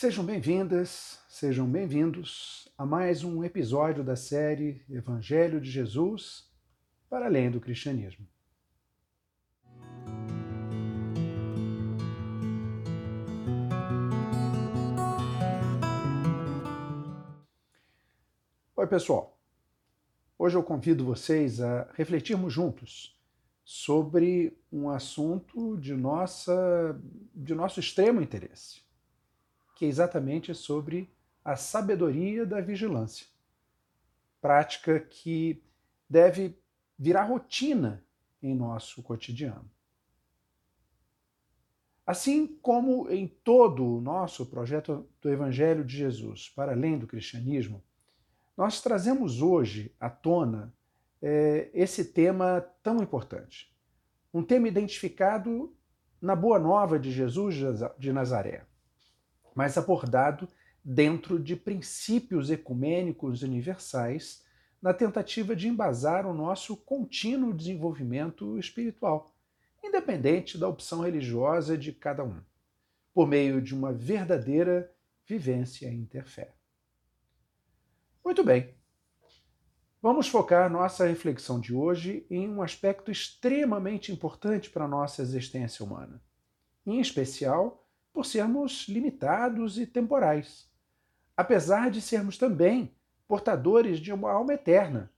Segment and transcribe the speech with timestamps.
[0.00, 6.48] Sejam bem-vindas, sejam bem-vindos a mais um episódio da série Evangelho de Jesus
[7.10, 8.24] para além do cristianismo.
[18.76, 19.36] Oi, pessoal.
[20.38, 23.20] Hoje eu convido vocês a refletirmos juntos
[23.64, 26.96] sobre um assunto de, nossa,
[27.34, 28.86] de nosso extremo interesse,
[29.78, 31.08] que é exatamente sobre
[31.44, 33.28] a sabedoria da vigilância,
[34.40, 35.62] prática que
[36.10, 36.58] deve
[36.98, 38.04] virar rotina
[38.42, 39.70] em nosso cotidiano.
[42.04, 47.80] Assim como em todo o nosso projeto do Evangelho de Jesus, para além do cristianismo,
[48.56, 50.74] nós trazemos hoje à tona
[51.22, 53.72] é, esse tema tão importante.
[54.34, 55.72] Um tema identificado
[56.20, 57.54] na Boa Nova de Jesus
[57.96, 58.66] de Nazaré,
[59.58, 60.48] mas abordado
[60.84, 64.44] dentro de princípios ecumênicos universais
[64.80, 69.34] na tentativa de embasar o nosso contínuo desenvolvimento espiritual,
[69.82, 72.40] independente da opção religiosa de cada um,
[73.12, 74.94] por meio de uma verdadeira
[75.26, 76.54] vivência interfé.
[78.24, 78.76] Muito bem.
[80.00, 85.84] Vamos focar nossa reflexão de hoje em um aspecto extremamente importante para a nossa existência
[85.84, 86.22] humana,
[86.86, 87.77] em especial
[88.12, 90.68] por sermos limitados e temporais,
[91.36, 92.94] apesar de sermos também
[93.26, 95.10] portadores de uma alma eterna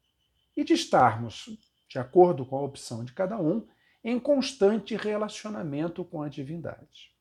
[0.56, 3.66] e de estarmos, de acordo com a opção de cada um,
[4.02, 7.14] em constante relacionamento com a divindade.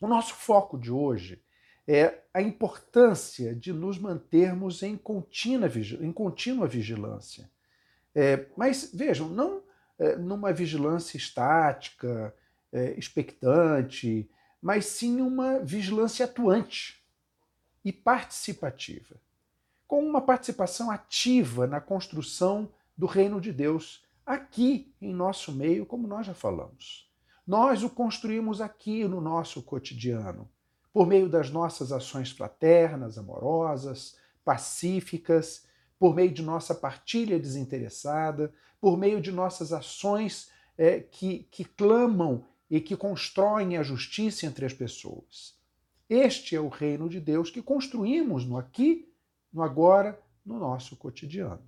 [0.00, 1.42] O nosso foco de hoje
[1.86, 5.68] é a importância de nos mantermos em contínua,
[6.00, 7.50] em contínua vigilância.
[8.14, 9.62] É, mas vejam, não
[9.98, 12.34] é, numa vigilância estática,
[12.70, 14.28] é, expectante,
[14.60, 17.02] mas sim uma vigilância atuante
[17.84, 19.16] e participativa,
[19.86, 26.06] com uma participação ativa na construção do reino de Deus aqui em nosso meio, como
[26.06, 27.08] nós já falamos.
[27.46, 30.48] Nós o construímos aqui no nosso cotidiano
[30.92, 35.64] por meio das nossas ações fraternas, amorosas, pacíficas,
[35.98, 42.44] por meio de nossa partilha desinteressada, por meio de nossas ações é, que, que clamam
[42.70, 45.56] e que constroem a justiça entre as pessoas.
[46.08, 49.12] Este é o reino de Deus que construímos no aqui,
[49.52, 51.62] no agora, no nosso cotidiano.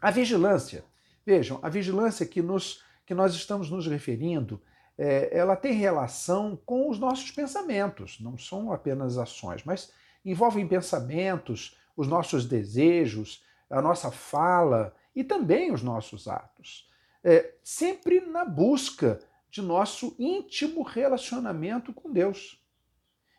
[0.00, 0.84] A vigilância,
[1.24, 4.60] vejam, a vigilância que, nos, que nós estamos nos referindo
[4.96, 9.92] é, ela tem relação com os nossos pensamentos, não são apenas ações, mas
[10.24, 16.88] envolvem pensamentos, os nossos desejos, a nossa fala e também os nossos atos.
[17.22, 19.18] É, sempre na busca
[19.54, 22.60] de nosso íntimo relacionamento com Deus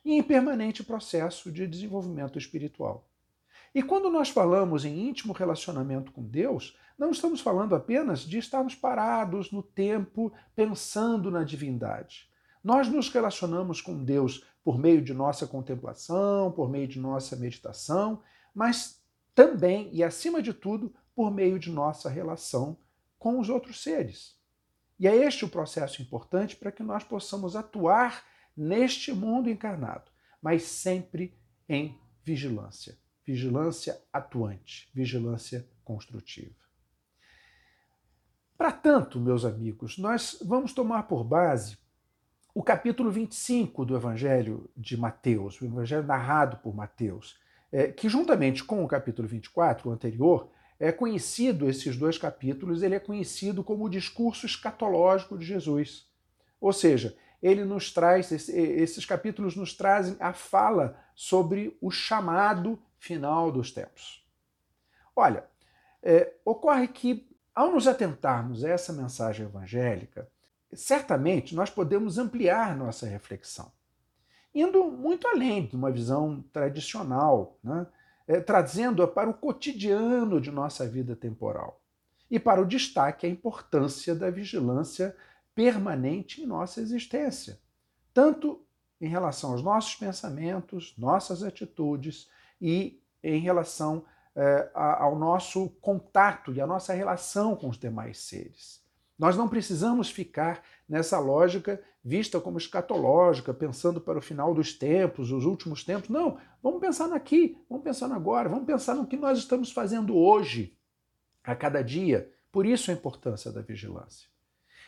[0.06, 3.06] em permanente processo de desenvolvimento espiritual.
[3.74, 8.74] E quando nós falamos em íntimo relacionamento com Deus, não estamos falando apenas de estarmos
[8.74, 12.30] parados no tempo pensando na divindade.
[12.64, 18.22] Nós nos relacionamos com Deus por meio de nossa contemplação, por meio de nossa meditação,
[18.54, 19.04] mas
[19.36, 22.78] também e acima de tudo por meio de nossa relação
[23.20, 24.35] com os outros seres.
[25.00, 28.24] E é este o processo importante para que nós possamos atuar
[28.56, 30.10] neste mundo encarnado,
[30.42, 36.54] mas sempre em vigilância vigilância atuante, vigilância construtiva.
[38.56, 41.78] Para tanto, meus amigos, nós vamos tomar por base
[42.54, 47.38] o capítulo 25 do Evangelho de Mateus, o Evangelho narrado por Mateus,
[47.72, 52.96] é, que juntamente com o capítulo 24, o anterior, é conhecido, esses dois capítulos, ele
[52.96, 56.08] é conhecido como o discurso escatológico de Jesus.
[56.60, 63.52] Ou seja, ele nos traz, esses capítulos nos trazem a fala sobre o chamado final
[63.52, 64.26] dos tempos.
[65.16, 65.46] Olha,
[66.04, 70.28] é, ocorre que, ao nos atentarmos a essa mensagem evangélica,
[70.74, 73.72] certamente nós podemos ampliar nossa reflexão,
[74.54, 77.88] indo muito além de uma visão tradicional, né?
[78.28, 81.82] É, trazendo-a para o cotidiano de nossa vida temporal
[82.30, 85.16] e para o destaque a importância da vigilância
[85.54, 87.60] permanente em nossa existência,
[88.14, 88.66] tanto
[89.00, 92.30] em relação aos nossos pensamentos, nossas atitudes
[92.62, 94.06] e em relação
[94.36, 98.84] eh, ao nosso contato e à nossa relação com os demais seres.
[99.18, 105.32] Nós não precisamos ficar nessa lógica vista como escatológica, pensando para o final dos tempos,
[105.32, 106.08] os últimos tempos.
[106.08, 110.78] Não, vamos pensar aqui, vamos pensar agora, vamos pensar no que nós estamos fazendo hoje,
[111.44, 112.32] a cada dia.
[112.52, 114.30] Por isso a importância da vigilância.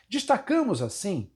[0.08, 1.32] Destacamos, assim,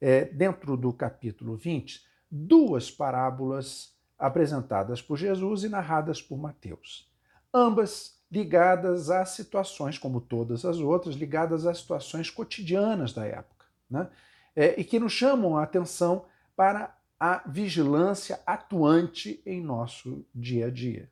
[0.00, 2.00] é, dentro do capítulo 20,
[2.30, 7.10] duas parábolas apresentadas por Jesus e narradas por Mateus.
[7.52, 14.08] Ambas ligadas a situações, como todas as outras, ligadas a situações cotidianas da época, né?
[14.56, 20.70] É, e que nos chamam a atenção para a vigilância atuante em nosso dia a
[20.70, 21.10] dia.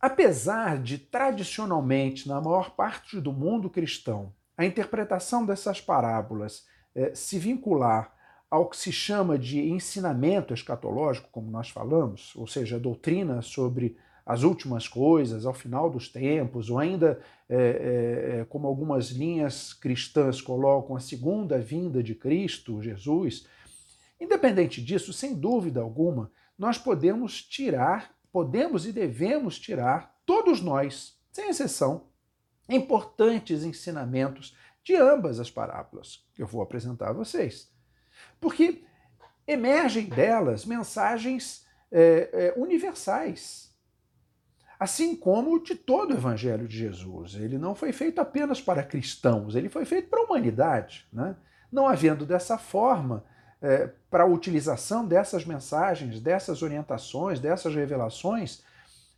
[0.00, 7.38] Apesar de, tradicionalmente, na maior parte do mundo cristão, a interpretação dessas parábolas é, se
[7.38, 8.14] vincular
[8.50, 13.96] ao que se chama de ensinamento escatológico, como nós falamos, ou seja, a doutrina sobre
[14.30, 19.72] as últimas coisas, ao final dos tempos, ou ainda, é, é, é, como algumas linhas
[19.72, 23.44] cristãs colocam, a segunda vinda de Cristo, Jesus.
[24.20, 31.48] Independente disso, sem dúvida alguma, nós podemos tirar, podemos e devemos tirar, todos nós, sem
[31.48, 32.04] exceção,
[32.68, 37.68] importantes ensinamentos de ambas as parábolas que eu vou apresentar a vocês.
[38.40, 38.84] Porque
[39.44, 43.69] emergem delas mensagens é, é, universais
[44.80, 47.34] assim como de todo o Evangelho de Jesus.
[47.34, 51.06] Ele não foi feito apenas para cristãos, ele foi feito para a humanidade.
[51.12, 51.36] Né?
[51.70, 53.22] Não havendo dessa forma,
[53.60, 58.64] é, para a utilização dessas mensagens, dessas orientações, dessas revelações,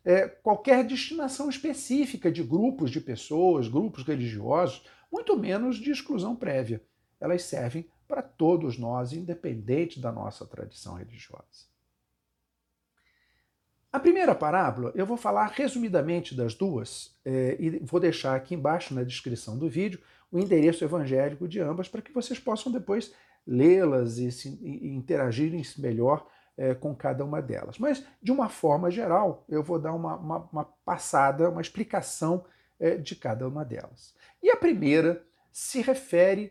[0.04, 6.82] é, qualquer destinação específica de grupos de pessoas, grupos religiosos, muito menos de exclusão prévia.
[7.20, 11.71] Elas servem para todos nós, independente da nossa tradição religiosa.
[13.92, 18.94] A primeira parábola, eu vou falar resumidamente das duas é, e vou deixar aqui embaixo
[18.94, 20.00] na descrição do vídeo
[20.30, 23.12] o endereço evangélico de ambas para que vocês possam depois
[23.46, 24.28] lê-las e,
[24.62, 27.78] e interagirem melhor é, com cada uma delas.
[27.78, 32.46] Mas, de uma forma geral, eu vou dar uma, uma, uma passada, uma explicação
[32.80, 34.14] é, de cada uma delas.
[34.42, 35.22] E a primeira
[35.52, 36.50] se refere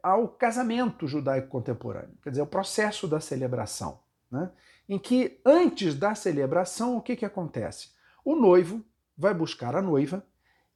[0.00, 3.98] ao casamento judaico contemporâneo, quer dizer, o processo da celebração.
[4.30, 4.48] Né?
[4.88, 7.90] Em que antes da celebração, o que, que acontece?
[8.24, 8.84] O noivo
[9.16, 10.24] vai buscar a noiva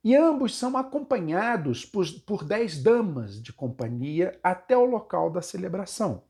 [0.02, 6.24] e ambos são acompanhados por, por dez damas de companhia até o local da celebração.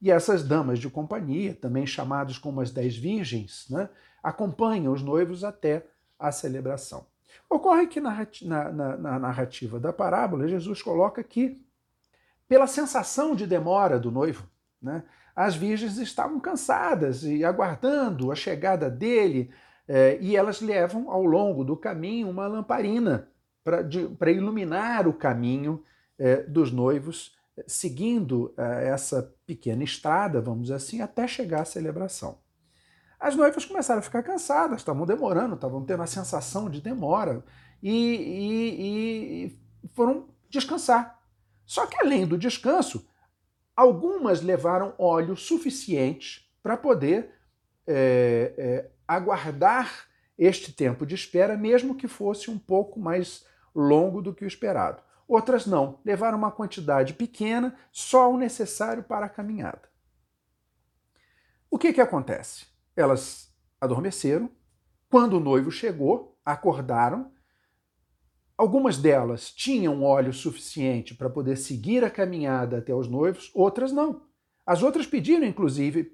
[0.00, 3.88] E essas damas de companhia, também chamadas como as dez virgens, né,
[4.22, 5.86] acompanham os noivos até
[6.18, 7.06] a celebração.
[7.48, 11.62] Ocorre que na, na, na narrativa da parábola, Jesus coloca que,
[12.48, 14.48] pela sensação de demora do noivo,
[14.80, 19.50] né, as virgens estavam cansadas e aguardando a chegada dele,
[19.88, 23.28] eh, e elas levam ao longo do caminho uma lamparina
[23.64, 25.82] para iluminar o caminho
[26.18, 27.34] eh, dos noivos,
[27.66, 32.38] seguindo eh, essa pequena estrada, vamos dizer assim, até chegar à celebração.
[33.18, 37.42] As noivas começaram a ficar cansadas, estavam demorando, estavam tendo a sensação de demora
[37.82, 41.18] e, e, e foram descansar.
[41.64, 43.06] Só que além do descanso,
[43.76, 47.30] Algumas levaram óleo suficiente para poder
[47.86, 50.06] é, é, aguardar
[50.38, 55.02] este tempo de espera, mesmo que fosse um pouco mais longo do que o esperado.
[55.26, 59.88] Outras não, levaram uma quantidade pequena, só o necessário para a caminhada.
[61.70, 62.66] O que, que acontece?
[62.94, 64.50] Elas adormeceram.
[65.10, 67.32] Quando o noivo chegou, acordaram
[68.56, 74.22] Algumas delas tinham óleo suficiente para poder seguir a caminhada até os noivos, outras não.
[74.64, 76.10] As outras pediram, inclusive,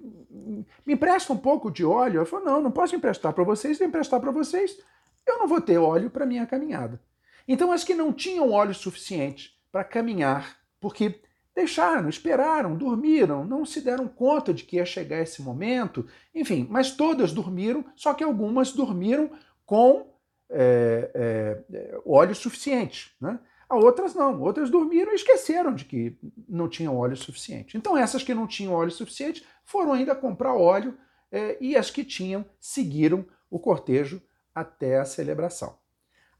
[0.85, 2.21] me empresta um pouco de óleo.
[2.21, 4.77] Eu falei, não, não posso emprestar para vocês, se emprestar para vocês,
[5.25, 6.99] eu não vou ter óleo para minha caminhada.
[7.47, 11.21] Então, as que não tinham óleo suficiente para caminhar, porque
[11.55, 16.91] deixaram, esperaram, dormiram, não se deram conta de que ia chegar esse momento, enfim, mas
[16.91, 19.29] todas dormiram, só que algumas dormiram
[19.65, 20.10] com
[20.51, 21.11] é,
[21.73, 23.15] é, óleo suficiente.
[23.19, 23.39] Né?
[23.69, 26.17] A outras não, outras dormiram e esqueceram de que
[26.47, 27.77] não tinham óleo suficiente.
[27.77, 30.97] Então essas que não tinham óleo suficiente foram ainda comprar óleo
[31.31, 34.21] é, e as que tinham seguiram o cortejo
[34.53, 35.79] até a celebração.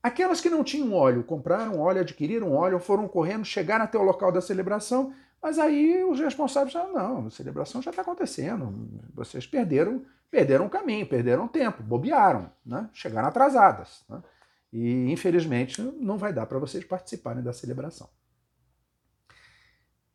[0.04, 4.32] Aquelas que não tinham óleo, compraram óleo, adquiriram óleo, foram correndo, chegaram até o local
[4.32, 10.06] da celebração, mas aí os responsáveis falaram, não, a celebração já está acontecendo, vocês perderam
[10.32, 12.90] perderam o caminho, perderam tempo, bobearam, né?
[12.94, 14.04] chegaram atrasadas.
[14.08, 14.24] Né?
[14.72, 18.10] E, infelizmente, não vai dar para vocês participarem da celebração.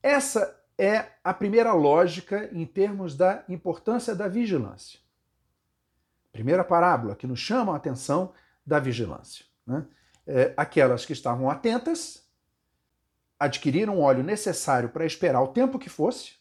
[0.02, 4.98] Essa é a primeira lógica em termos da importância da vigilância.
[6.32, 8.32] Primeira parábola que nos chama a atenção
[8.64, 9.44] da vigilância.
[9.66, 9.86] Né?
[10.26, 12.25] É, aquelas que estavam atentas
[13.38, 16.32] adquiriram o óleo necessário para esperar o tempo que fosse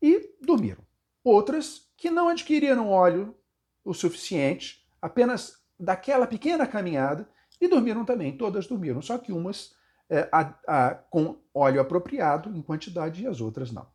[0.00, 0.84] e dormiram.
[1.22, 3.36] Outras que não adquiriram óleo
[3.84, 7.28] o suficiente, apenas daquela pequena caminhada,
[7.60, 9.74] e dormiram também, todas dormiram, só que umas
[10.08, 13.86] é, a, a, com óleo apropriado em quantidade e as outras não.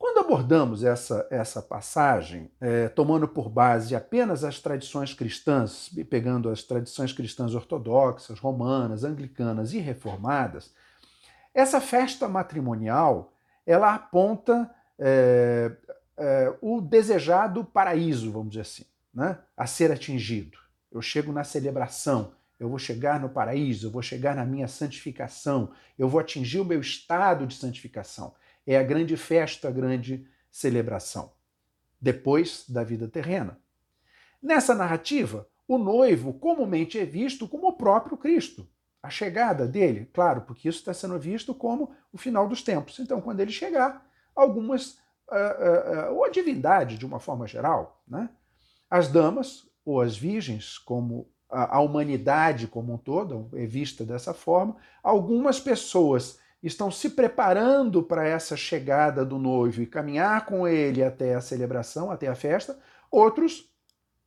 [0.00, 6.62] Quando abordamos essa, essa passagem, é, tomando por base apenas as tradições cristãs, pegando as
[6.62, 10.72] tradições cristãs ortodoxas, romanas, anglicanas e reformadas,
[11.52, 13.34] essa festa matrimonial
[13.66, 15.70] ela aponta é,
[16.16, 20.56] é, o desejado paraíso, vamos dizer assim, né, a ser atingido.
[20.90, 25.72] Eu chego na celebração, eu vou chegar no paraíso, eu vou chegar na minha santificação,
[25.98, 28.32] eu vou atingir o meu estado de santificação
[28.66, 31.32] é a grande festa, a grande celebração,
[32.00, 33.58] depois da vida terrena.
[34.42, 38.68] Nessa narrativa, o noivo comumente é visto como o próprio Cristo.
[39.02, 42.98] A chegada dele, claro, porque isso está sendo visto como o final dos tempos.
[42.98, 44.98] Então, quando ele chegar, algumas,
[45.28, 48.28] uh, uh, ou a divindade de uma forma geral, né?
[48.90, 54.34] as damas ou as virgens, como a, a humanidade como um todo, é vista dessa
[54.34, 61.02] forma, algumas pessoas estão se preparando para essa chegada do noivo e caminhar com ele
[61.02, 62.78] até a celebração, até a festa,
[63.10, 63.70] outros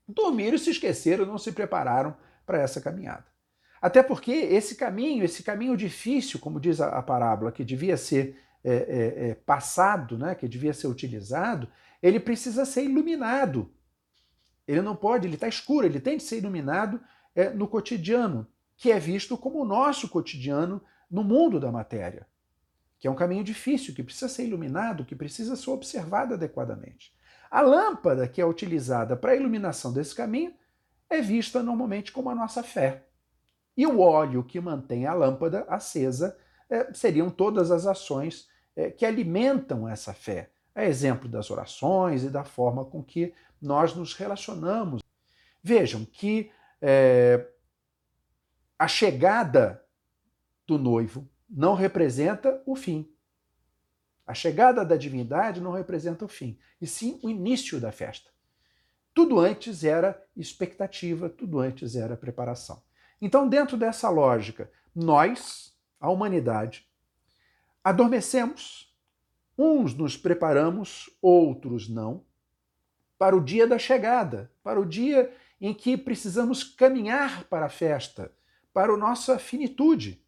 [0.08, 3.26] dormiram se esqueceram, não se prepararam para essa caminhada.
[3.82, 8.40] Até porque esse caminho, esse caminho difícil, como diz a, a parábola, que devia ser
[8.64, 11.68] é, é, é, passado, né, que devia ser utilizado,
[12.02, 13.70] ele precisa ser iluminado.
[14.66, 17.02] Ele não pode, ele está escuro, ele tem de ser iluminado
[17.36, 18.48] é, no cotidiano,
[18.78, 20.82] que é visto como o nosso cotidiano
[21.14, 22.26] no mundo da matéria,
[22.98, 27.14] que é um caminho difícil, que precisa ser iluminado, que precisa ser observado adequadamente.
[27.52, 30.56] A lâmpada que é utilizada para a iluminação desse caminho
[31.08, 33.04] é vista normalmente como a nossa fé.
[33.78, 36.36] E o óleo que mantém a lâmpada acesa
[36.68, 40.50] é, seriam todas as ações é, que alimentam essa fé.
[40.74, 45.04] É exemplo das orações e da forma com que nós nos relacionamos.
[45.62, 46.50] Vejam que
[46.82, 47.48] é,
[48.80, 49.83] a chegada
[50.66, 53.10] do noivo não representa o fim.
[54.26, 58.32] A chegada da divindade não representa o fim, e sim o início da festa.
[59.14, 62.82] Tudo antes era expectativa, tudo antes era preparação.
[63.22, 66.88] Então, dentro dessa lógica, nós, a humanidade,
[67.84, 68.92] adormecemos,
[69.58, 72.26] uns nos preparamos, outros não,
[73.18, 78.34] para o dia da chegada, para o dia em que precisamos caminhar para a festa,
[78.74, 80.23] para a nossa finitude.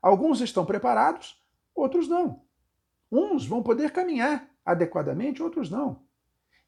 [0.00, 1.42] Alguns estão preparados,
[1.74, 2.42] outros não.
[3.10, 6.02] Uns vão poder caminhar adequadamente, outros não.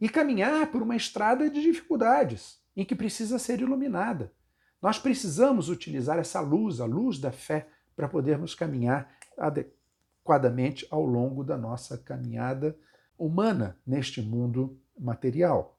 [0.01, 4.33] E caminhar por uma estrada de dificuldades, em que precisa ser iluminada.
[4.81, 11.45] Nós precisamos utilizar essa luz, a luz da fé, para podermos caminhar adequadamente ao longo
[11.45, 12.77] da nossa caminhada
[13.17, 15.79] humana neste mundo material.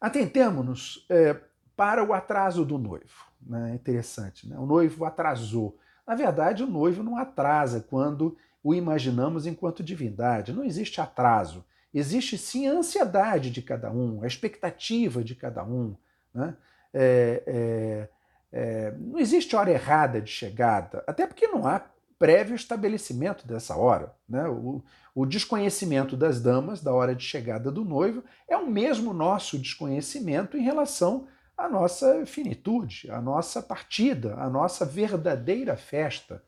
[0.00, 1.34] Atentemos-nos é,
[1.76, 3.26] para o atraso do noivo.
[3.40, 3.74] Né?
[3.74, 4.56] Interessante, né?
[4.58, 5.78] o noivo atrasou.
[6.08, 8.34] Na verdade, o noivo não atrasa quando
[8.64, 10.54] o imaginamos enquanto divindade.
[10.54, 11.62] Não existe atraso.
[11.92, 15.94] Existe sim a ansiedade de cada um, a expectativa de cada um.
[16.34, 16.56] Né?
[16.94, 18.08] É, é,
[18.50, 21.84] é, não existe hora errada de chegada, até porque não há
[22.18, 24.14] prévio estabelecimento dessa hora.
[24.26, 24.48] Né?
[24.48, 24.82] O,
[25.14, 30.56] o, desconhecimento das damas da hora de chegada do noivo é o mesmo nosso desconhecimento
[30.56, 31.26] em relação
[31.58, 36.40] a nossa finitude, a nossa partida, a nossa verdadeira festa.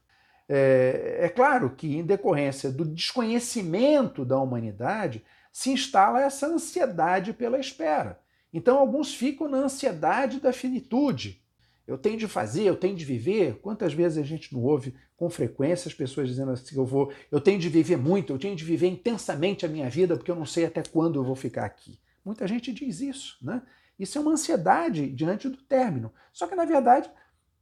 [0.49, 7.59] É, é, claro que, em decorrência do desconhecimento da humanidade, se instala essa ansiedade pela
[7.59, 8.21] espera.
[8.53, 11.43] Então, alguns ficam na ansiedade da finitude.
[11.87, 13.59] Eu tenho de fazer, eu tenho de viver.
[13.61, 17.41] Quantas vezes a gente não ouve com frequência as pessoas dizendo assim: eu vou, eu
[17.41, 20.47] tenho de viver muito, eu tenho de viver intensamente a minha vida porque eu não
[20.47, 21.99] sei até quando eu vou ficar aqui.
[22.25, 23.61] Muita gente diz isso, né?
[24.01, 26.11] Isso é uma ansiedade diante do término.
[26.33, 27.11] Só que, na verdade,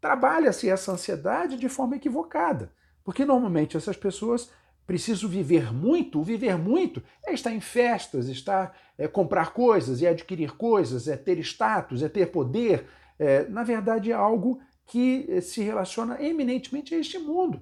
[0.01, 2.73] trabalha-se essa ansiedade de forma equivocada.
[3.03, 4.49] Porque normalmente essas pessoas
[4.87, 6.21] precisam viver muito.
[6.21, 11.17] O viver muito é estar em festas, estar, é, comprar coisas, é adquirir coisas, é
[11.17, 12.87] ter status, é ter poder.
[13.19, 17.61] É, na verdade, é algo que é, se relaciona eminentemente a este mundo.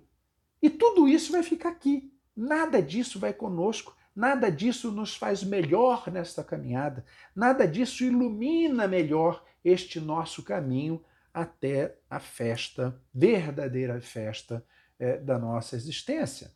[0.60, 2.12] E tudo isso vai ficar aqui.
[2.36, 7.04] Nada disso vai conosco Nada disso nos faz melhor nesta caminhada,
[7.34, 11.04] nada disso ilumina melhor este nosso caminho
[11.34, 14.64] até a festa, verdadeira festa
[14.98, 16.50] é, da nossa existência.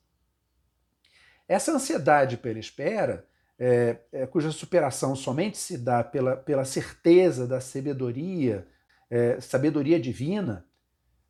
[1.47, 3.26] Essa ansiedade pela espera,
[3.59, 8.67] é, é, cuja superação somente se dá pela, pela certeza da sabedoria,
[9.40, 10.64] sabedoria divina,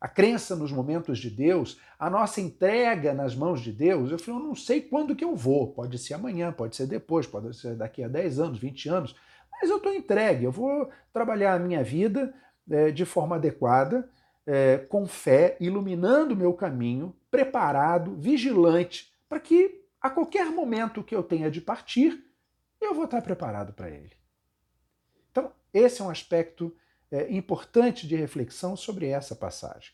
[0.00, 4.40] a crença nos momentos de Deus, a nossa entrega nas mãos de Deus, eu falei,
[4.40, 7.76] eu não sei quando que eu vou, pode ser amanhã, pode ser depois, pode ser
[7.76, 9.16] daqui a 10 anos, 20 anos,
[9.52, 12.32] mas eu estou entregue, eu vou trabalhar a minha vida
[12.70, 14.08] é, de forma adequada,
[14.46, 21.14] é, com fé, iluminando o meu caminho, preparado, vigilante, para que a qualquer momento que
[21.14, 22.24] eu tenha de partir,
[22.80, 24.12] eu vou estar preparado para ele.
[25.30, 26.74] Então, esse é um aspecto
[27.10, 29.92] é, importante de reflexão sobre essa passagem.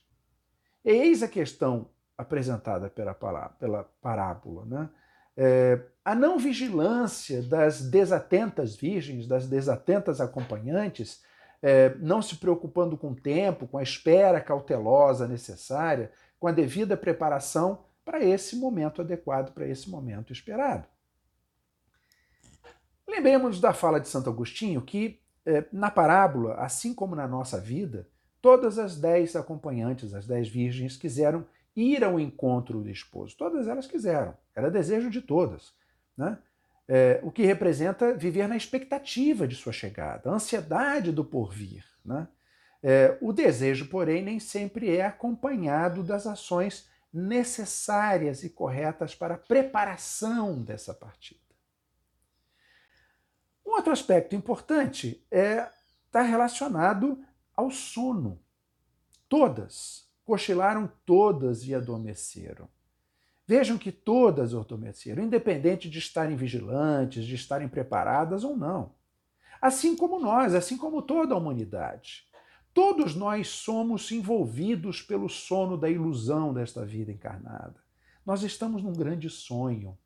[0.85, 4.65] Eis a questão apresentada pela, pela parábola.
[4.65, 4.91] Né?
[5.37, 11.23] É, a não vigilância das desatentas virgens, das desatentas acompanhantes,
[11.63, 16.97] é, não se preocupando com o tempo, com a espera cautelosa necessária, com a devida
[16.97, 20.87] preparação para esse momento adequado, para esse momento esperado.
[23.09, 25.21] Lembremos da fala de Santo Agostinho que,
[25.73, 28.09] na parábola, assim como na nossa vida,
[28.41, 33.37] todas as dez acompanhantes, as dez virgens, quiseram ir ao encontro do esposo.
[33.37, 35.75] Todas elas quiseram, era desejo de todas.
[36.17, 36.39] Né?
[36.89, 41.85] É, o que representa viver na expectativa de sua chegada, a ansiedade do porvir.
[42.05, 42.27] Né?
[42.83, 49.39] É, o desejo, porém, nem sempre é acompanhado das ações necessárias e corretas para a
[49.39, 51.46] preparação dessa partida.
[53.77, 55.69] Outro aspecto importante é
[56.07, 57.23] está relacionado
[57.55, 58.41] ao sono.
[59.29, 62.71] Todas cochilaram todas e adormeceram.
[63.47, 68.95] Vejam que todas adormeceram, independente de estarem vigilantes, de estarem preparadas ou não.
[69.61, 72.25] Assim como nós, assim como toda a humanidade.
[72.73, 77.77] Todos nós somos envolvidos pelo sono da ilusão desta vida encarnada.
[78.25, 79.99] Nós estamos num grande sonho.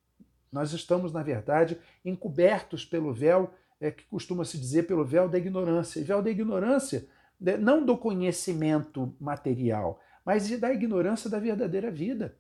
[0.53, 5.39] Nós estamos, na verdade, encobertos pelo véu, é, que costuma se dizer pelo véu da
[5.39, 6.01] ignorância.
[6.01, 7.09] E véu da ignorância,
[7.41, 12.37] né, não do conhecimento material, mas da ignorância da verdadeira vida,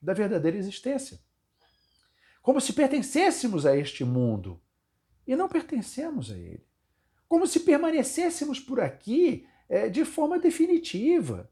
[0.00, 1.18] da verdadeira existência.
[2.42, 4.60] Como se pertencêssemos a este mundo
[5.26, 6.64] e não pertencemos a ele.
[7.26, 11.50] Como se permanecêssemos por aqui é, de forma definitiva.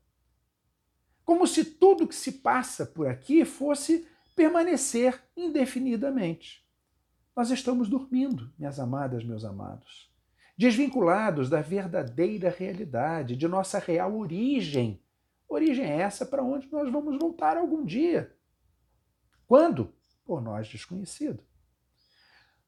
[1.25, 6.67] Como se tudo que se passa por aqui fosse permanecer indefinidamente.
[7.35, 10.13] Nós estamos dormindo, minhas amadas, meus amados,
[10.57, 15.03] desvinculados da verdadeira realidade, de nossa real origem.
[15.49, 18.37] Origem é essa para onde nós vamos voltar algum dia.
[19.47, 19.95] Quando?
[20.25, 21.43] Por nós desconhecido.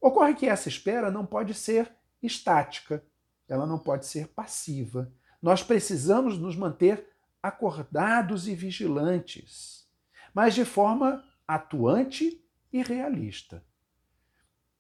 [0.01, 1.91] Ocorre que essa espera não pode ser
[2.23, 3.03] estática,
[3.49, 7.07] ela não pode ser passiva, nós precisamos nos manter
[7.43, 9.87] acordados e vigilantes,
[10.33, 13.65] mas de forma atuante e realista.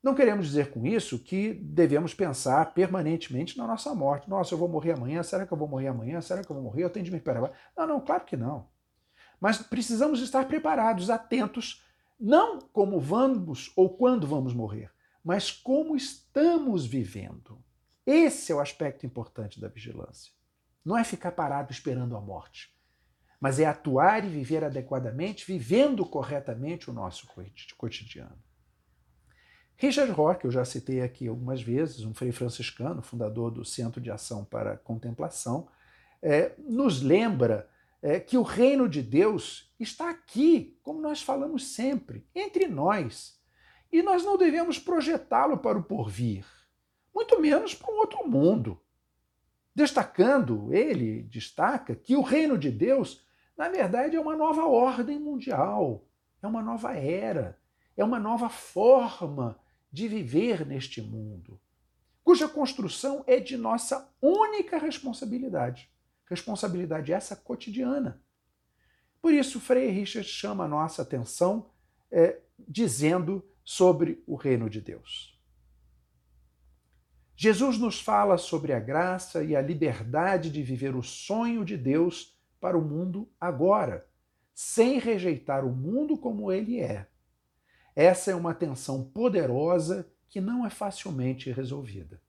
[0.02, 4.28] Não queremos dizer com isso que devemos pensar permanentemente na nossa morte.
[4.28, 6.20] Nossa, eu vou morrer amanhã, será que eu vou morrer amanhã?
[6.20, 6.84] Será que eu vou morrer?
[6.84, 7.52] Eu tenho de me preparar.
[7.74, 8.68] Não, não, claro que não.
[9.40, 11.82] Mas precisamos estar preparados, atentos,
[12.20, 14.92] não como vamos ou quando vamos morrer,
[15.24, 17.58] mas como estamos vivendo.
[18.06, 20.32] Esse é o aspecto importante da vigilância.
[20.84, 22.73] Não é ficar parado esperando a morte,
[23.44, 27.28] mas é atuar e viver adequadamente, vivendo corretamente o nosso
[27.76, 28.38] cotidiano.
[29.76, 34.10] Richard Rohr, eu já citei aqui algumas vezes, um frei franciscano, fundador do Centro de
[34.10, 35.68] Ação para a Contemplação,
[36.22, 37.68] é, nos lembra
[38.00, 43.38] é, que o reino de Deus está aqui, como nós falamos sempre, entre nós.
[43.92, 46.46] E nós não devemos projetá-lo para o porvir,
[47.14, 48.80] muito menos para um outro mundo.
[49.74, 53.22] Destacando, ele destaca que o reino de Deus,
[53.56, 56.04] na verdade, é uma nova ordem mundial,
[56.42, 57.58] é uma nova era,
[57.96, 59.58] é uma nova forma
[59.92, 61.60] de viver neste mundo,
[62.24, 65.88] cuja construção é de nossa única responsabilidade.
[66.26, 68.20] Responsabilidade essa cotidiana.
[69.22, 71.70] Por isso, Frei Richard chama a nossa atenção
[72.10, 75.38] é, dizendo sobre o reino de Deus.
[77.36, 82.33] Jesus nos fala sobre a graça e a liberdade de viver o sonho de Deus
[82.64, 84.08] para o mundo agora,
[84.54, 87.06] sem rejeitar o mundo como ele é.
[87.94, 92.22] Essa é uma tensão poderosa que não é facilmente resolvida.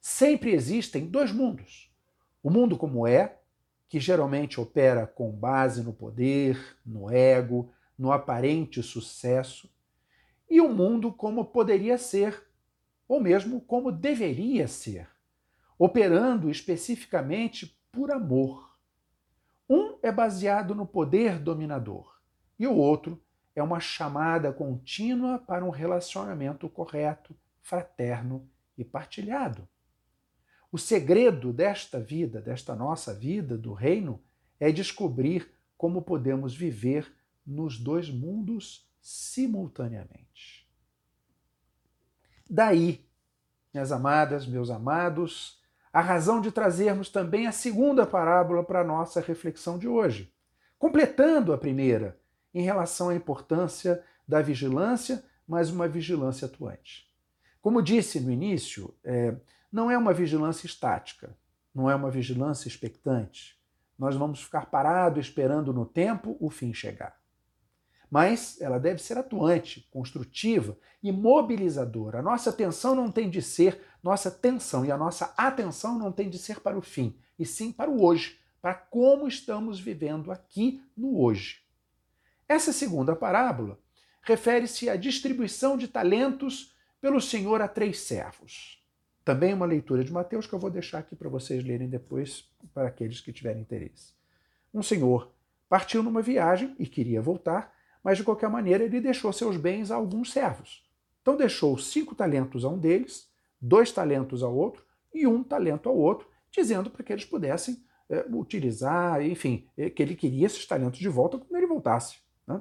[0.00, 1.88] Sempre existem dois mundos:
[2.42, 3.38] o mundo como é,
[3.88, 9.72] que geralmente opera com base no poder, no ego, no aparente sucesso,
[10.50, 12.44] e o mundo como poderia ser,
[13.06, 15.08] ou mesmo como deveria ser,
[15.78, 18.73] operando especificamente por amor.
[20.04, 22.20] É baseado no poder dominador
[22.58, 23.18] e o outro
[23.56, 29.66] é uma chamada contínua para um relacionamento correto, fraterno e partilhado.
[30.70, 34.22] O segredo desta vida, desta nossa vida, do reino,
[34.60, 37.10] é descobrir como podemos viver
[37.46, 40.68] nos dois mundos simultaneamente.
[42.50, 43.08] Daí,
[43.72, 45.63] minhas amadas, meus amados,
[45.94, 50.34] a razão de trazermos também a segunda parábola para a nossa reflexão de hoje,
[50.76, 52.18] completando a primeira
[52.52, 57.06] em relação à importância da vigilância, mas uma vigilância atuante.
[57.62, 59.36] Como disse no início, é,
[59.70, 61.38] não é uma vigilância estática,
[61.72, 63.56] não é uma vigilância expectante.
[63.96, 67.16] Nós vamos ficar parados esperando no tempo o fim chegar.
[68.10, 72.18] Mas ela deve ser atuante, construtiva e mobilizadora.
[72.18, 76.28] A nossa atenção não tem de ser nossa atenção e a nossa atenção não tem
[76.28, 80.84] de ser para o fim, e sim para o hoje, para como estamos vivendo aqui
[80.94, 81.62] no hoje.
[82.46, 83.78] Essa segunda parábola
[84.20, 88.78] refere-se à distribuição de talentos pelo Senhor a três servos.
[89.24, 92.88] Também uma leitura de Mateus que eu vou deixar aqui para vocês lerem depois, para
[92.88, 94.12] aqueles que tiverem interesse.
[94.72, 95.32] Um senhor
[95.66, 99.94] partiu numa viagem e queria voltar, mas de qualquer maneira ele deixou seus bens a
[99.94, 100.84] alguns servos.
[101.22, 103.32] Então deixou cinco talentos a um deles,
[103.64, 108.26] dois talentos ao outro e um talento ao outro, dizendo para que eles pudessem é,
[108.30, 112.18] utilizar, enfim, é, que ele queria esses talentos de volta quando ele voltasse.
[112.46, 112.60] Né?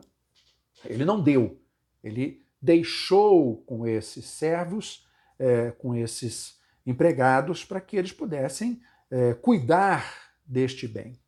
[0.86, 1.60] Ele não deu,
[2.02, 5.06] ele deixou com esses servos,
[5.38, 11.20] é, com esses empregados, para que eles pudessem é, cuidar deste bem.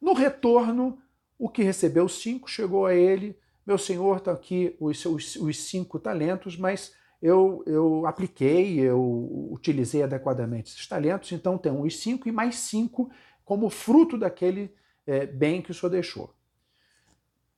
[0.00, 0.98] No retorno,
[1.38, 5.98] o que recebeu cinco chegou a ele, meu senhor, está aqui os, os, os cinco
[5.98, 12.32] talentos, mas eu, eu apliquei, eu utilizei adequadamente esses talentos, então tem os cinco e
[12.32, 13.10] mais cinco
[13.44, 14.74] como fruto daquele
[15.06, 16.34] é, bem que o senhor deixou.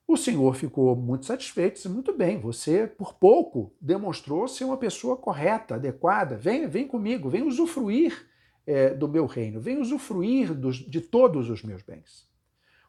[0.07, 5.17] O senhor ficou muito satisfeito, disse, muito bem, você por pouco demonstrou ser uma pessoa
[5.17, 8.29] correta, adequada, vem, vem comigo, vem usufruir
[8.65, 12.29] é, do meu reino, vem usufruir dos, de todos os meus bens.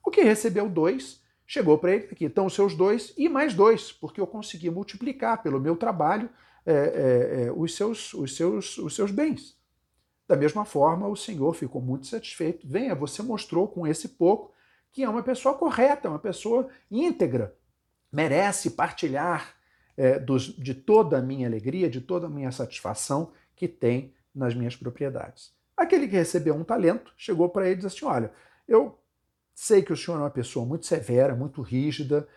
[0.06, 3.92] O que recebeu dois, chegou para ele aqui, então os seus dois e mais dois,
[3.92, 6.30] porque eu consegui multiplicar pelo meu trabalho
[6.68, 9.58] é, é, é, os, seus, os, seus, os seus bens.
[10.28, 12.68] Da mesma forma, o Senhor ficou muito satisfeito.
[12.68, 14.52] Venha, você mostrou com esse pouco
[14.92, 17.56] que é uma pessoa correta, uma pessoa íntegra,
[18.12, 19.56] merece partilhar
[19.96, 24.54] é, dos, de toda a minha alegria, de toda a minha satisfação que tem nas
[24.54, 25.54] minhas propriedades.
[25.76, 28.32] Aquele que recebeu um talento chegou para ele e disse assim: Olha,
[28.68, 29.00] eu
[29.56, 32.28] sei que o senhor é uma pessoa muito severa, muito rígida,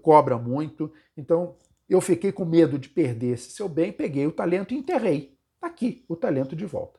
[0.00, 1.56] cobra muito, então
[1.88, 5.36] eu fiquei com medo de perder esse seu bem, peguei o talento e enterrei.
[5.60, 6.98] Tá aqui, o talento de volta.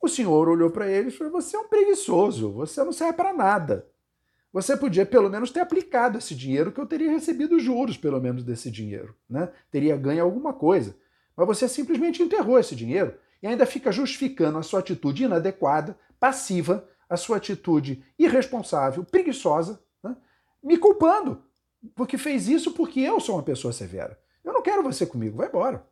[0.00, 3.32] O senhor olhou para ele e falou: Você é um preguiçoso, você não serve para
[3.32, 3.88] nada.
[4.52, 8.44] Você podia pelo menos ter aplicado esse dinheiro, que eu teria recebido juros, pelo menos,
[8.44, 9.14] desse dinheiro.
[9.28, 9.50] Né?
[9.70, 10.94] Teria ganho alguma coisa.
[11.34, 16.86] Mas você simplesmente enterrou esse dinheiro e ainda fica justificando a sua atitude inadequada, passiva,
[17.08, 20.16] a sua atitude irresponsável, preguiçosa, né?
[20.62, 21.42] me culpando,
[21.94, 24.20] porque fez isso porque eu sou uma pessoa severa.
[24.44, 25.86] Eu não quero você comigo, vai embora.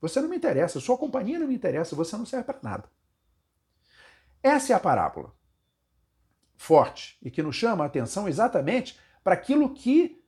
[0.00, 2.90] Você não me interessa, sua companhia não me interessa, você não serve para nada.
[4.42, 5.34] Essa é a parábola
[6.56, 10.22] forte e que nos chama a atenção exatamente para aquilo que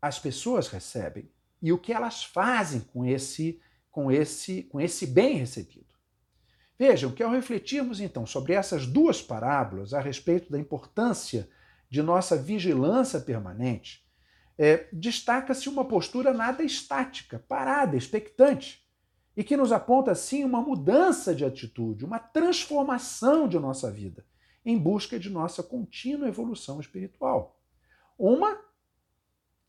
[0.00, 3.60] as pessoas recebem e o que elas fazem com esse
[3.90, 5.88] com esse com esse bem recebido.
[6.78, 11.50] Vejam que ao refletirmos então sobre essas duas parábolas a respeito da importância
[11.90, 14.06] de nossa vigilância permanente,
[14.58, 18.84] é, destaca-se uma postura nada estática, parada, expectante,
[19.36, 24.26] e que nos aponta assim uma mudança de atitude, uma transformação de nossa vida
[24.64, 27.58] em busca de nossa contínua evolução espiritual.
[28.18, 28.58] Uma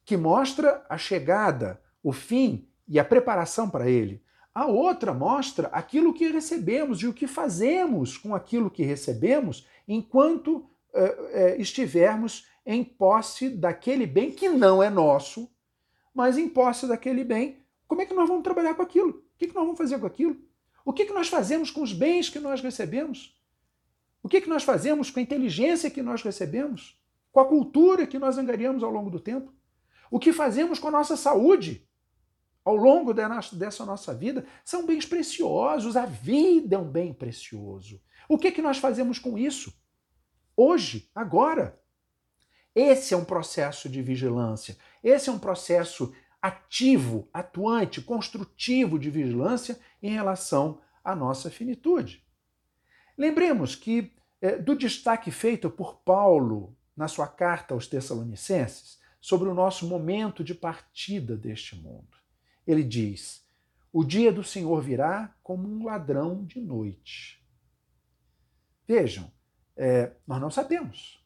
[0.04, 4.24] que mostra a chegada, o fim e a preparação para ele.
[4.54, 10.68] A outra mostra aquilo que recebemos e o que fazemos com aquilo que recebemos enquanto
[10.94, 15.50] eh, eh, estivermos em posse daquele bem que não é nosso,
[16.14, 17.64] mas em posse daquele bem.
[17.88, 19.10] Como é que nós vamos trabalhar com aquilo?
[19.10, 20.38] O que, que nós vamos fazer com aquilo?
[20.86, 23.40] O que, que nós fazemos com os bens que nós recebemos?
[24.22, 27.00] O que, que nós fazemos com a inteligência que nós recebemos?
[27.32, 29.54] Com a cultura que nós angariamos ao longo do tempo?
[30.12, 31.88] O que fazemos com a nossa saúde
[32.66, 34.46] ao longo dessa nossa vida?
[34.66, 38.02] São bens preciosos, a vida é um bem precioso.
[38.28, 39.74] O que, que nós fazemos com isso?
[40.56, 41.80] Hoje, agora.
[42.82, 49.78] Esse é um processo de vigilância, esse é um processo ativo, atuante, construtivo de vigilância
[50.02, 52.26] em relação à nossa finitude.
[53.18, 59.54] Lembremos que é, do destaque feito por Paulo na sua carta aos Tessalonicenses sobre o
[59.54, 62.18] nosso momento de partida deste mundo.
[62.66, 63.46] Ele diz:
[63.92, 67.46] O dia do Senhor virá como um ladrão de noite.
[68.88, 69.30] Vejam,
[69.76, 71.19] é, nós não sabemos.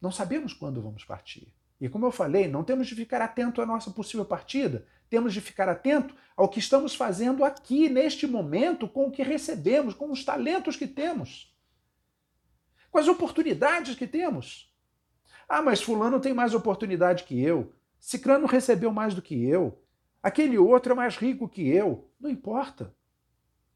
[0.00, 1.52] Não sabemos quando vamos partir.
[1.80, 5.40] E como eu falei, não temos de ficar atento à nossa possível partida, temos de
[5.40, 10.24] ficar atento ao que estamos fazendo aqui, neste momento, com o que recebemos, com os
[10.24, 11.54] talentos que temos,
[12.90, 14.72] com as oportunidades que temos.
[15.48, 17.72] Ah, mas Fulano tem mais oportunidade que eu.
[17.98, 19.82] Cicrano recebeu mais do que eu.
[20.22, 22.08] Aquele outro é mais rico que eu.
[22.20, 22.94] Não importa.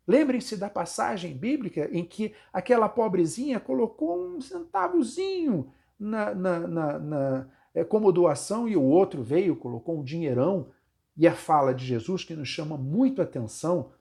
[0.06, 7.48] Lembrem-se da passagem bíblica em que aquela pobrezinha colocou um centavozinho na, na, na, na
[7.74, 10.70] é, como doação e o outro veio, colocou um dinheirão.
[11.16, 13.92] E a fala de Jesus que nos chama muito atenção,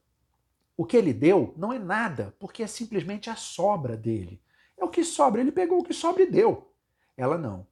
[0.76, 4.42] o que ele deu não é nada, porque é simplesmente a sobra dele.
[4.78, 6.72] É o que sobra, ele pegou o que sobra e deu.
[7.16, 7.68] Ela não.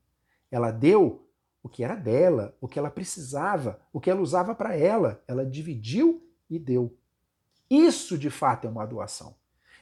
[0.50, 1.28] Ela deu
[1.64, 5.24] o que era dela, o que ela precisava, o que ela usava para ela.
[5.28, 6.96] Ela dividiu e deu.
[7.70, 9.36] Isso de fato é uma doação.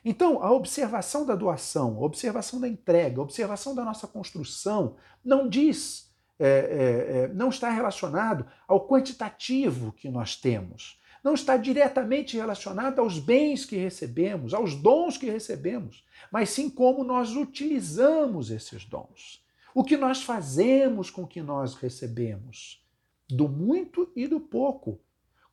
[0.10, 5.48] Então, a observação da doação, a observação da entrega, a observação da nossa construção não
[5.48, 12.36] diz, é, é, é, não está relacionado ao quantitativo que nós temos, não está diretamente
[12.36, 18.86] relacionado aos bens que recebemos, aos dons que recebemos, mas sim como nós utilizamos esses
[18.86, 19.45] dons.
[19.76, 22.84] O que nós fazemos com o que nós recebemos,
[23.30, 25.00] do muito e do pouco.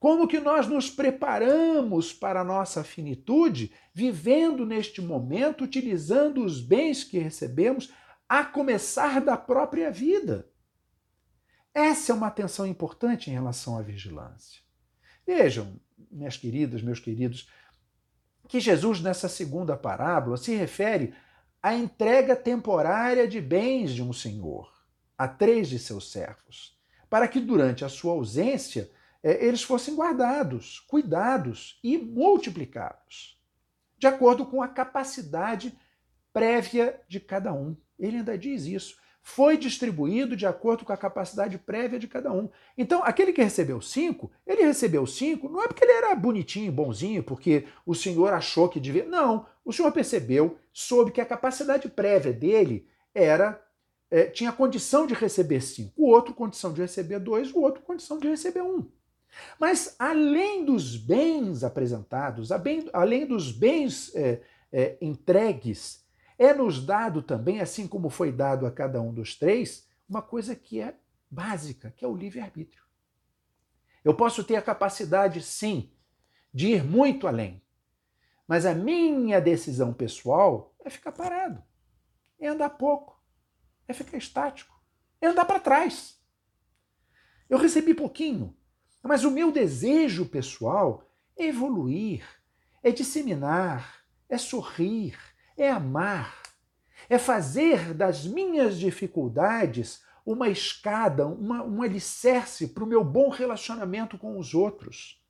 [0.06, 7.02] Como que nós nos preparamos para a nossa finitude, vivendo neste momento, utilizando os bens
[7.02, 7.92] que recebemos,
[8.28, 10.48] a começar da própria vida.
[11.74, 14.62] Essa é uma atenção importante em relação à vigilância.
[15.26, 15.74] Vejam,
[16.08, 17.50] minhas queridas, meus queridos,
[18.46, 21.14] que Jesus, nessa segunda parábola, se refere
[21.60, 24.72] à entrega temporária de bens de um senhor
[25.18, 26.78] a três de seus servos,
[27.10, 28.88] para que durante a sua ausência
[29.44, 33.40] eles fossem guardados, cuidados e multiplicados,
[33.98, 35.76] de acordo com a capacidade
[36.32, 37.76] prévia de cada um.
[37.98, 38.96] Ele ainda diz isso.
[39.22, 42.48] Foi distribuído de acordo com a capacidade prévia de cada um.
[42.78, 47.24] Então, aquele que recebeu cinco, ele recebeu cinco, não é porque ele era bonitinho, bonzinho,
[47.24, 49.04] porque o senhor achou que devia.
[49.04, 53.60] Não, o senhor percebeu, soube que a capacidade prévia dele era
[54.10, 58.18] é, tinha condição de receber cinco, o outro condição de receber dois, o outro condição
[58.18, 58.88] de receber um.
[59.58, 62.50] Mas além dos bens apresentados,
[62.92, 66.06] além dos bens é, é, entregues,
[66.38, 70.54] é nos dado também, assim como foi dado a cada um dos três, uma coisa
[70.54, 70.94] que é
[71.30, 72.84] básica, que é o livre-arbítrio.
[74.04, 75.92] Eu posso ter a capacidade, sim,
[76.52, 77.62] de ir muito além,
[78.46, 81.62] mas a minha decisão pessoal é ficar parado,
[82.38, 83.20] é andar pouco,
[83.88, 84.74] é ficar estático,
[85.20, 86.20] é andar para trás.
[87.48, 88.56] Eu recebi pouquinho,
[89.06, 92.24] mas o meu desejo pessoal é evoluir,
[92.82, 95.16] é disseminar, é sorrir,
[95.56, 96.42] é amar,
[97.08, 104.18] é fazer das minhas dificuldades uma escada, uma, um alicerce para o meu bom relacionamento
[104.18, 105.22] com os outros.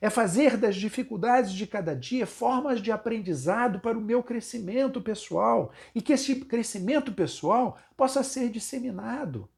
[0.00, 5.72] É fazer das dificuldades de cada dia formas de aprendizado para o meu crescimento pessoal
[5.94, 9.48] e que esse crescimento pessoal possa ser disseminado.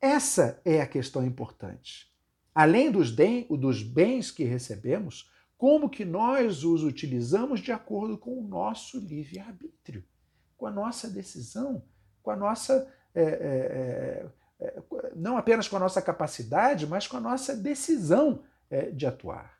[0.00, 2.10] Essa é a questão importante.
[2.54, 8.42] Além dos, dos bens que recebemos, como que nós os utilizamos de acordo com o
[8.42, 10.02] nosso livre-arbítrio,
[10.56, 11.84] com a nossa decisão,
[12.22, 12.90] com a nossa.
[13.14, 14.82] É, é, é, é,
[15.16, 19.58] não apenas com a nossa capacidade, mas com a nossa decisão é, de atuar.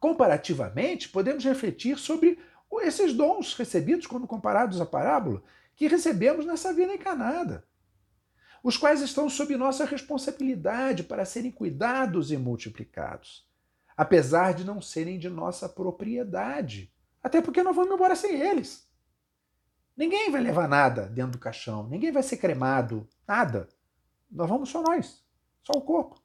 [0.00, 2.38] Comparativamente, podemos refletir sobre
[2.82, 5.42] esses dons recebidos, quando comparados à parábola,
[5.74, 7.64] que recebemos nessa vida encarnada
[8.66, 13.48] os quais estão sob nossa responsabilidade para serem cuidados e multiplicados,
[13.96, 16.92] apesar de não serem de nossa propriedade.
[17.22, 18.90] Até porque nós vamos embora sem eles.
[19.96, 23.68] Ninguém vai levar nada dentro do caixão, ninguém vai ser cremado, nada.
[24.28, 25.24] Nós vamos só nós,
[25.62, 26.20] só o corpo.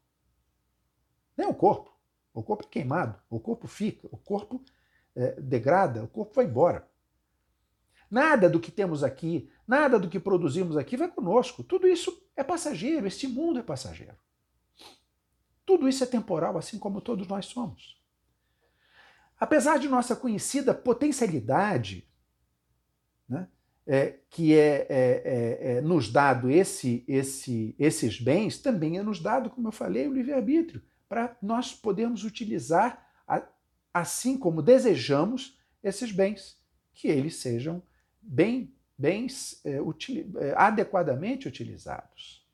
[1.38, 1.96] Nem o corpo.
[2.34, 4.66] O corpo é queimado, o corpo fica, o corpo
[5.16, 6.90] é, degrada, o corpo vai embora.
[8.12, 11.64] Nada do que temos aqui, nada do que produzimos aqui vai conosco.
[11.64, 14.18] Tudo isso é passageiro, este mundo é passageiro.
[15.66, 18.02] Tudo isso é temporal, assim como todos nós somos.
[19.40, 22.06] Apesar de nossa conhecida potencialidade,
[23.30, 23.48] né,
[23.88, 29.22] é, que é, é, é, é, nos dado esse, esse, esses bens, também é nos
[29.22, 33.42] dado, como eu falei, o livre-arbítrio, para nós podermos utilizar, a,
[33.94, 36.62] assim como desejamos, esses bens,
[36.94, 37.82] que eles sejam
[38.22, 42.48] bem, bens é, util, é, adequadamente utilizados.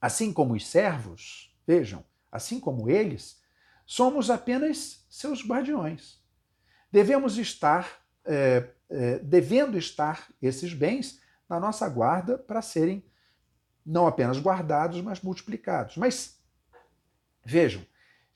[0.00, 3.40] Assim como os servos, vejam, assim como eles,
[3.86, 6.22] somos apenas seus guardiões.
[6.92, 13.04] Devemos estar, é, é, devendo estar esses bens na nossa guarda para serem
[13.84, 15.96] não apenas guardados, mas multiplicados.
[15.96, 16.38] Mas
[17.42, 17.84] vejam,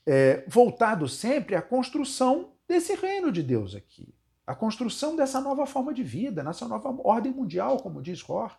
[0.05, 4.12] é, voltado sempre à construção desse reino de Deus aqui
[4.45, 8.57] a construção dessa nova forma de vida, nessa nova ordem mundial, como diz Rohr.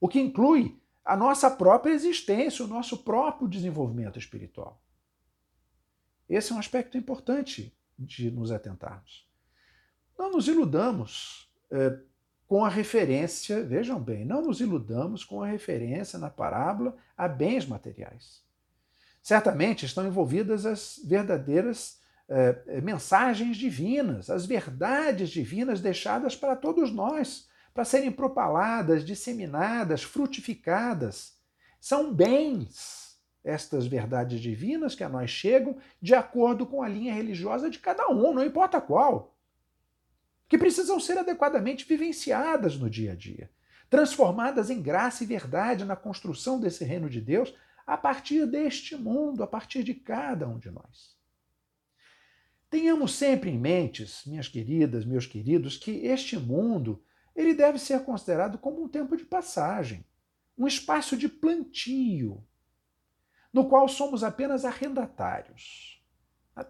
[0.00, 4.80] o que inclui a nossa própria existência, o nosso próprio desenvolvimento espiritual.
[6.28, 9.28] Esse é um aspecto importante de nos atentarmos.
[10.18, 11.98] Não nos iludamos é,
[12.46, 17.66] com a referência, vejam bem, não nos iludamos com a referência na parábola a bens
[17.66, 18.42] materiais.
[19.22, 22.01] Certamente estão envolvidas as verdadeiras
[22.32, 31.36] é, mensagens divinas, as verdades divinas deixadas para todos nós, para serem propaladas, disseminadas, frutificadas.
[31.78, 37.68] São bens estas verdades divinas que a nós chegam de acordo com a linha religiosa
[37.68, 39.36] de cada um, não importa qual,
[40.48, 43.50] que precisam ser adequadamente vivenciadas no dia a dia,
[43.90, 47.54] transformadas em graça e verdade na construção desse reino de Deus
[47.86, 51.20] a partir deste mundo, a partir de cada um de nós.
[52.72, 57.04] Tenhamos sempre em mentes, minhas queridas, meus queridos, que este mundo
[57.36, 60.06] ele deve ser considerado como um tempo de passagem,
[60.56, 62.42] um espaço de plantio,
[63.52, 66.02] no qual somos apenas arrendatários,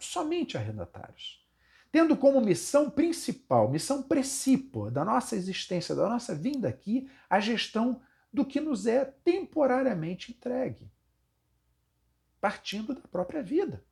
[0.01, 1.49] somente arrendatários,
[1.93, 8.03] tendo como missão principal, missão precípua da nossa existência, da nossa vinda aqui, a gestão
[8.33, 10.91] do que nos é temporariamente entregue,
[12.41, 13.85] partindo da própria vida,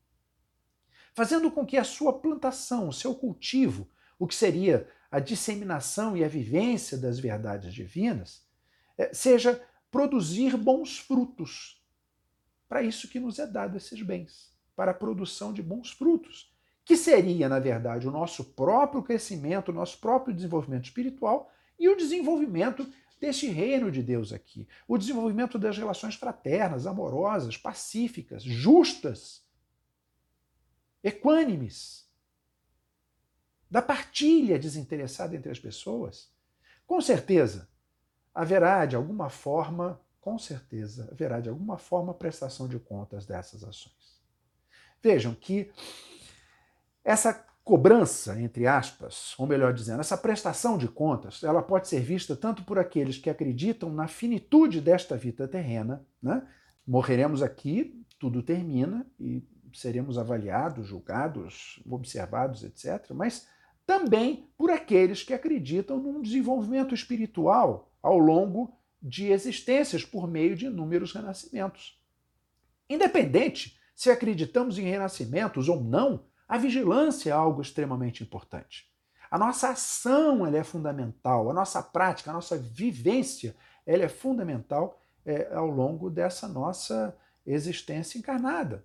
[1.20, 3.86] fazendo com que a sua plantação, o seu cultivo,
[4.18, 8.42] o que seria a disseminação e a vivência das verdades divinas,
[8.96, 11.84] é, seja produzir bons frutos.
[12.66, 16.56] Para isso que nos é dado esses bens, para a produção de bons frutos,
[16.86, 21.98] que seria, na verdade, o nosso próprio crescimento, o nosso próprio desenvolvimento espiritual e o
[21.98, 29.44] desenvolvimento deste reino de Deus aqui, o desenvolvimento das relações fraternas, amorosas, pacíficas, justas,
[31.02, 32.08] equânimes,
[33.70, 36.28] da partilha desinteressada entre as pessoas,
[36.86, 37.68] com certeza
[38.34, 44.20] haverá de alguma forma, com certeza haverá de alguma forma prestação de contas dessas ações.
[45.02, 45.70] Vejam que
[47.04, 47.32] essa
[47.64, 52.64] cobrança, entre aspas, ou melhor dizendo, essa prestação de contas, ela pode ser vista tanto
[52.64, 56.46] por aqueles que acreditam na finitude desta vida terrena, né?
[56.86, 59.42] morreremos aqui, tudo termina e
[59.74, 63.10] seremos avaliados, julgados, observados, etc.
[63.14, 63.46] Mas
[63.86, 70.66] também por aqueles que acreditam num desenvolvimento espiritual ao longo de existências por meio de
[70.66, 72.00] inúmeros renascimentos.
[72.88, 78.90] Independente se acreditamos em renascimentos ou não, a vigilância é algo extremamente importante.
[79.30, 83.54] A nossa ação ela é fundamental, a nossa prática, a nossa vivência
[83.86, 88.84] ela é fundamental é, ao longo dessa nossa existência encarnada.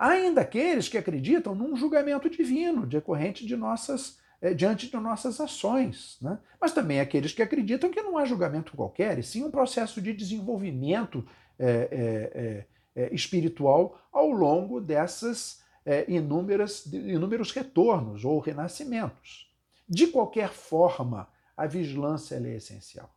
[0.00, 6.16] Ainda aqueles que acreditam num julgamento divino decorrente de nossas, é, diante de nossas ações.
[6.22, 6.38] Né?
[6.58, 10.14] Mas também aqueles que acreditam que não há julgamento qualquer, e sim um processo de
[10.14, 12.64] desenvolvimento é,
[12.96, 15.62] é, espiritual ao longo dessas
[16.08, 19.54] inúmeras, inúmeros retornos ou renascimentos.
[19.86, 23.14] De qualquer forma, a vigilância é essencial.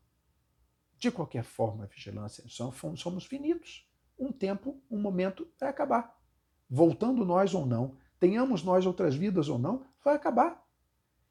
[1.00, 3.90] De qualquer forma, a vigilância, somos finitos.
[4.20, 6.23] Um tempo, um momento vai acabar
[6.70, 10.64] voltando nós ou não, tenhamos nós outras vidas ou não, vai acabar.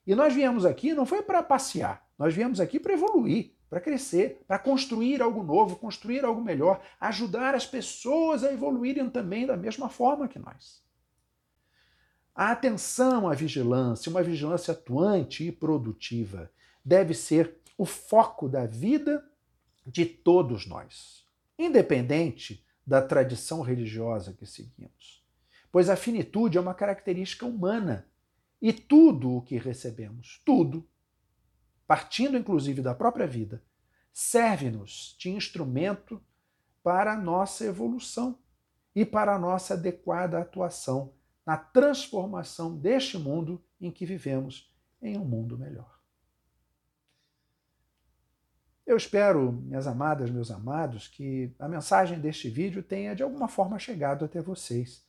[0.06, 4.42] E nós viemos aqui não foi para passear, nós viemos aqui para evoluir, para crescer,
[4.46, 9.88] para construir algo novo, construir algo melhor, ajudar as pessoas a evoluírem também da mesma
[9.88, 10.82] forma que nós.
[12.34, 16.50] A atenção à vigilância, uma vigilância atuante e produtiva,
[16.84, 19.24] deve ser o foco da vida
[19.86, 21.26] de todos nós,
[21.58, 25.21] independente da tradição religiosa que seguimos
[25.72, 28.06] pois a finitude é uma característica humana.
[28.60, 30.86] E tudo o que recebemos, tudo,
[31.86, 33.64] partindo inclusive da própria vida,
[34.12, 36.22] serve-nos de instrumento
[36.82, 38.38] para a nossa evolução
[38.94, 41.14] e para a nossa adequada atuação
[41.44, 44.70] na transformação deste mundo em que vivemos
[45.00, 45.98] em um mundo melhor.
[48.86, 53.78] Eu espero, minhas amadas, meus amados, que a mensagem deste vídeo tenha de alguma forma
[53.78, 55.04] chegado até vocês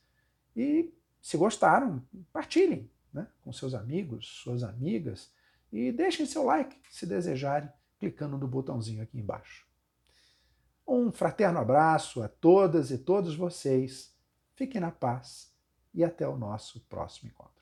[0.56, 2.02] e se gostaram,
[2.32, 5.32] partilhem né, com seus amigos, suas amigas
[5.72, 9.66] e deixem seu like se desejarem, clicando no botãozinho aqui embaixo.
[10.86, 14.14] Um fraterno abraço a todas e todos vocês.
[14.54, 15.52] Fiquem na paz
[15.94, 17.53] e até o nosso próximo encontro.